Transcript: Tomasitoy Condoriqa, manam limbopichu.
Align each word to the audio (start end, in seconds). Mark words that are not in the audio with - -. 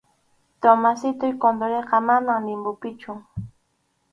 Tomasitoy 0.61 1.33
Condoriqa, 1.41 1.97
manam 2.07 2.41
limbopichu. 2.49 3.11